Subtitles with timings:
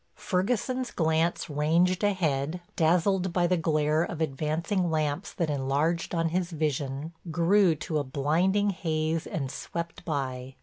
[0.15, 6.49] Ferguson's glance ranged ahead, dazzled by the glare of advancing lamps that enlarged on his
[6.49, 10.55] vision, grew to a blinding haze and swept by.